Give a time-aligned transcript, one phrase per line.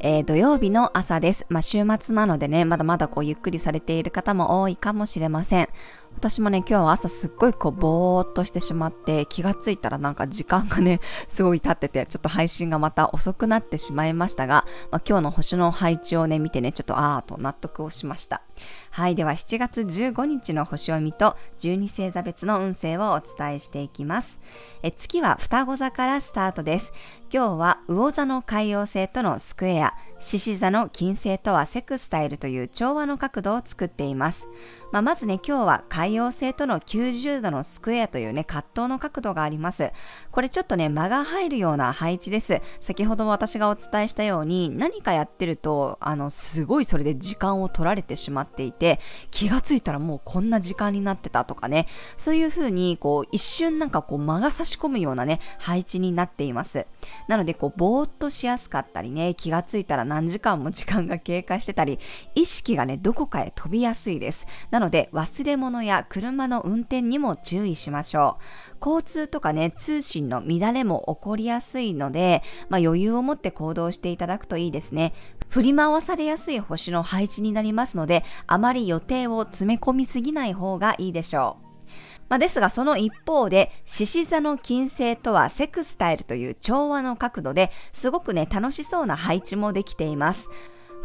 [0.00, 1.44] えー、土曜日の朝です。
[1.48, 5.68] まあ、週末なのでね、まだまだこうゆっくりされている方も多いかもしれません。
[6.14, 18.42] 私もね、今日は朝すっごいこうぼーっとしてしまって気がついたらなんか時間がね、 すごい経ってて、ちょっと配信がまた遅くなってしまいましたが、まあ、今日の星の配置をね、見てね、ちょっとあーと納得をしました。
[18.90, 24.40] はい、では7月15日の星読みと12星座別の運勢をお伝えしていきます。
[24.82, 26.92] え月は双子座からスタートです。
[27.30, 34.48] 今日は魚座の海洋星とのスクエア、獅子座の金星とはセクスタイルという調和の角度を作っています。
[34.92, 39.92] まあ、まずね、今日は海洋星との90度のスクエアというね、葛藤の角度があります。
[40.32, 42.62] これちょっとね、間が入るような配置です。
[42.80, 49.00] 先ほども私がお伝えしたように、何かやってると、あの、すごいそれで時間を取られてしまっていて、
[49.30, 51.86] 気がついたらもうこんな時間になってたとかね、
[52.16, 56.86] そういう風に、こう、一瞬なんかこう、間が差し込むようなね、配置になっています。
[57.26, 61.98] なので、こう、ぼーっとしやすかったりね、気がついたら何時間も時間が経過してたり、
[62.34, 64.46] 意識がね、どこかへ飛びやすいです。
[64.70, 68.76] なので忘れ物や車の運転にも注意しましょう。
[68.80, 75.14] 交通とかね、通信の乱れも起こりやすいので、まあ、余裕を持って行動していただくといいですね。
[75.48, 81.67] 振り回されやすい星の配置になりますので、あまり予定を詰め込みすぎない方がいいでしょう。
[82.28, 90.48] まあ、ですがその一方で、獅子座の金星とはセクスタイルという調和の角度ですごくね、楽しそうな配置もできています。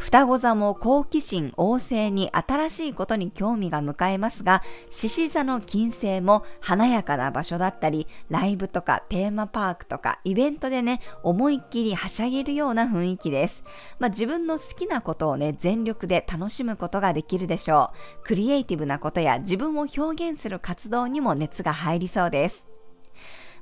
[0.04, 13.64] 双子座も好奇心旺盛に新しいことに興味が向かえますが、獅子座の金星も華やかな場所だったり、ライブとかテーマパークとかイベントでね、思いっきりはしゃげるような雰囲気です。
[13.98, 18.24] まあ、自分の好きなことをね、全力で楽しむことができるでしょう。
[18.26, 22.73] クリエイティブなことや自分を表現する活動にも熱が入りそうです。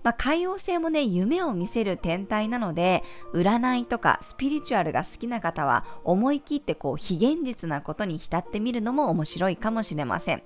[0.04, 10.44] まあ、海王星もね、夢を見せる天体なので、占いとかスピリチュアルが好きな方は、思い切ってこう、非現実なことに浸ってみるのも面白いかもしれません。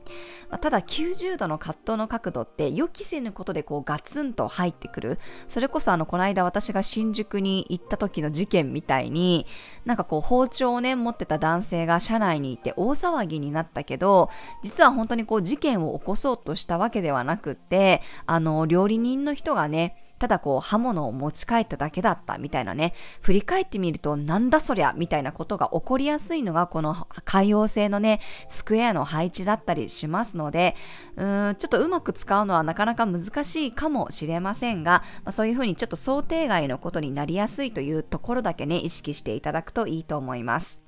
[0.49, 5.19] まあ、ただ、90度の葛藤の角度って、予期せぬことでこう、ガツンと入ってくる。
[5.47, 9.45] それこそ、あの、この間私が新宿に行った時の事件みたいに、
[9.85, 14.29] なんかこう、包丁をね、持ってた男性が車内にいて大騒ぎになったけど、
[14.63, 30.75] 実は本当にこう、事件を起こそうとしたわけではなくって、あの、料理人の人人がね、ただこう刃物を持ち帰っただけだったみたいなね、振り返ってみるとなんだそりゃみたいなことが起こりやすいのがこの海洋性のね、スクエアの配置だったりしますので、
[31.16, 40.84] うーん、ちょっとうまく使うのはなかなか難しいかもしれませんが、まあ、そういうふうにちょっと想定外のことになりやすいというところだけね、意識していただくといいと思います。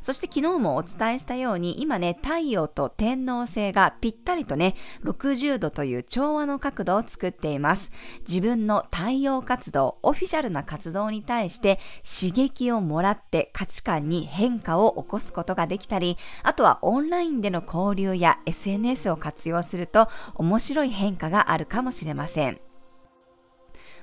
[0.00, 4.74] そして昨日もお伝えしたように、今ね、太陽と天王星がぴったりとね、
[5.04, 7.90] 60度という調和の角度を作っています。
[8.28, 22.71] 自分の太陽活動、オフィシャルな活動に対して刺激をもらって価値観に変化を起こすことができたり、あとはオンラインでの交流や SNS を活用すると面白い変化があるかもしれません。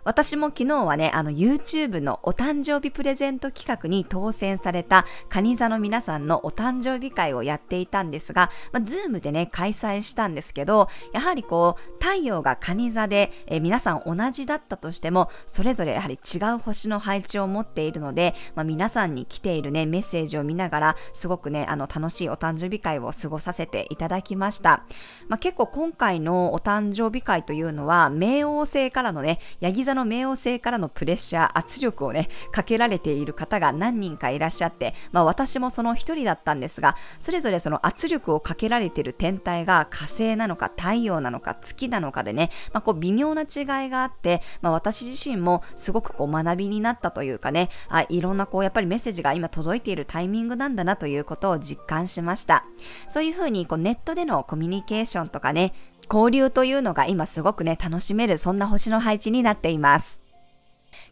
[0.10, 24.86] 私も昨日はね、あの YouTube のお誕生日プレゼント企画に当選されたカニ座の皆さんのお誕生日会をやっていたんですが、まあ、ズームでね、開催したんですけど、やはりこう、太陽がカニ座で、え、皆さん同じだったとしても、それぞれやはり違う星の配置を持っているので、まあ、皆さんに来ているね、メッセージを見ながら、すごくね、あの、楽しいお誕生日会を過ごさせていただきました。
[25.28, 52.66] まあ、結構今回のお誕生日会というのは、冥王星からのね、ヤギ座の冥王星からのプレッシャー、圧力をね、かけられている方が何人かいらっしゃって、まあ私もその一人だったんですが、それぞれその圧力をかけられている天体が火星なのか太陽なのか月なのかでね、まあこう微妙な違いがあって、まあ私自身もすごくこう学びになったというかね、あいろんなこうやっぱりメッセージが今届いているタイミングなんだなということを実感しました。
[53.10, 55.74] そういうふうにこうネットでのコミュニケーションとかね、
[56.12, 60.20] 交流というのが今すごくね、楽しめる、そんな星の配置になっています。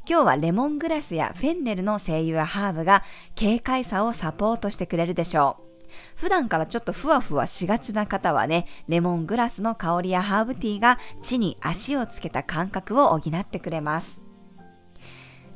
[0.09, 3.03] 今日はレモングラスやフェンネルの精油やハーブが
[3.37, 5.67] 軽快さをサポートしてくれるでしょう。
[6.15, 14.21] 普段からちょっとふわふわしがちな方はね、レモングラスの香りやハーブティーが地に足をつけた感覚を補ってくれます。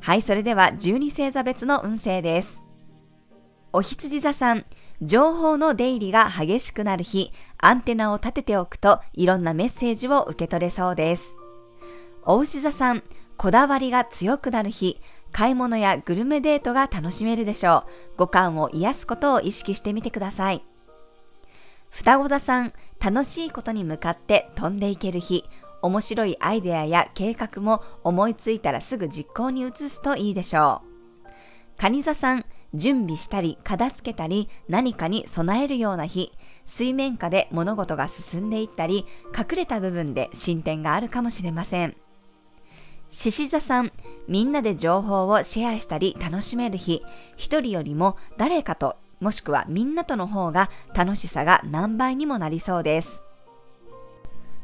[0.02, 2.60] はい、それでは12星座別の運勢です。
[3.74, 4.66] お羊座さん、
[5.02, 11.36] 情報の出入りが激しくなる日、アンテナを立てておくといろんなメッセージを受け取れそうです。
[12.24, 13.04] お牛座さん、
[13.38, 15.02] こだわりが強くなる日、
[15.32, 18.18] 買い物やグルメデートが楽しめるでしょう。
[18.18, 20.64] 五感を癒すことを意識してみてください。
[21.90, 25.46] 双子座さん、楽しいことに向かって飛んでいける日、
[25.82, 30.92] 面白いアイデアや計画も思いついたらすぐ実行に移すといいでしょう。
[31.78, 36.32] 蟹座さん、準備したり片付けたり何かに備えるような日、
[36.66, 39.06] 水面下で物事が進んでいったり
[39.38, 41.96] 隠れた部分で進展があるかもしれません。
[43.12, 43.92] 獅子座さん、
[44.28, 47.04] みんなで情報をシェアしたり楽しめる日、
[47.36, 53.22] 一人よりも誰かともしくはみんなとの方が楽しさが何倍にもなりそうです。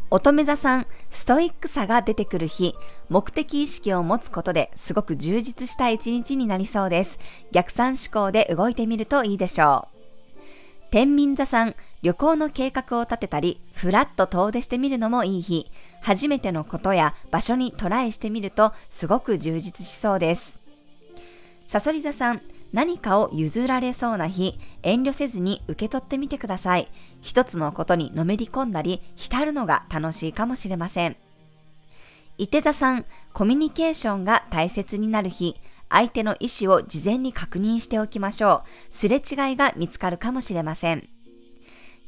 [0.10, 2.76] 乙女座さん、ストイックさが出てくる日、
[3.10, 7.20] 目的意識を持つことですごく充実した一日になりそうです。
[7.52, 9.98] 逆算思考で動いてみるといいでしょう。
[10.92, 15.70] 天秤座さん、旅行の計画を立てたり、ふらっと遠出してみるのもいい日、
[16.02, 20.58] 初めてのことや場所にトライしてみるとすごく充実しそうです。
[21.68, 22.42] さそり座さん、
[22.74, 26.90] 何かを譲られそうな日、遠慮せずに受け取ってみてください。
[27.22, 31.16] 一つのことにのめり込んだり、浸るのが楽しいかもしれません。
[32.38, 35.56] 伊手座さん、コミュニケーションが大切になる日、
[35.90, 38.94] 相手の意思を事前に確認しておきましょう。
[38.94, 41.08] すれ違いが見つかるかもしれません。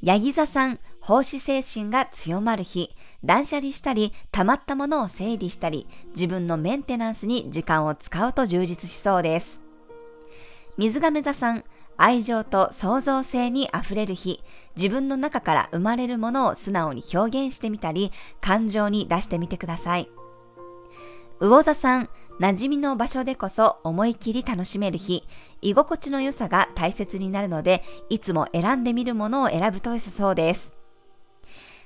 [0.02, 9.69] ヤギ座さん、奉仕精神が強まる日、断捨離したり、溜まったものを整理したり、自分のメンテナンスに時間を使うと充実しそうです。
[10.77, 11.63] 水亀座さん、
[11.98, 14.42] 愛情と創造性にあふれる日、
[14.77, 20.10] 自分の中から生まれるものを素直に表現してみたり、感情に出してみてください。
[21.42, 25.27] 魚座さん、馴染みの場所でこそ思い切り楽しめる日、
[25.62, 30.79] 居心地の良さが大切になるので、いつも選んでみるものを選ぶと良さそうです。